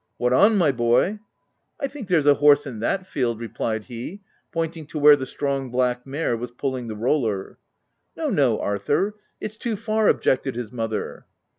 "What 0.17 0.33
on, 0.33 0.57
my 0.57 0.71
boy 0.71 1.19
?""I 1.79 1.85
think 1.87 2.07
there's 2.07 2.25
a 2.25 2.33
horse 2.33 2.65
in 2.65 2.79
that 2.79 3.03
field/' 3.03 3.39
re 3.39 3.47
plied 3.49 3.83
he, 3.83 4.23
pointing 4.51 4.87
to 4.87 4.97
where 4.97 5.15
the 5.15 5.27
strong 5.27 5.69
black 5.69 6.07
mare 6.07 6.35
was 6.35 6.49
pulling 6.49 6.87
the 6.87 6.95
roller." 6.95 7.59
No, 8.17 8.31
no, 8.31 8.59
Arthur; 8.59 9.13
it's 9.39 9.57
too 9.57 9.75
far," 9.75 10.07
objected 10.07 10.55
his 10.55 10.71
mother. 10.71 11.27